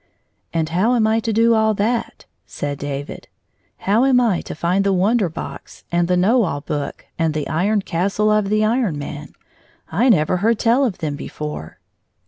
"And 0.51 0.69
how 0.69 0.95
am 0.95 1.05
I 1.05 1.19
to 1.19 1.31
do 1.31 1.53
all 1.53 1.75
that?" 1.75 2.25
said 2.47 2.79
David. 2.79 3.27
"How 3.77 4.03
am 4.05 4.19
I 4.19 4.41
to 4.41 4.55
find 4.55 4.83
the 4.83 4.91
Wonder 4.91 5.29
Box 5.29 5.83
and 5.91 6.07
the 6.07 6.17
Know 6.17 6.41
All 6.41 6.59
Book 6.61 7.05
and 7.19 7.35
the 7.35 7.47
Iron 7.47 7.83
Castle 7.83 8.31
of 8.31 8.49
the 8.49 8.65
Iron 8.65 8.97
Man 8.97 9.33
1 9.91 10.01
I 10.05 10.09
never 10.09 10.37
heard 10.37 10.57
tell 10.57 10.85
of 10.85 10.97
them 10.97 11.15
before." 11.15 11.77